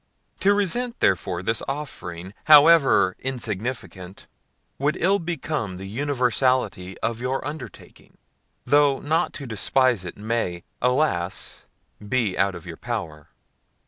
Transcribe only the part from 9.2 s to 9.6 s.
to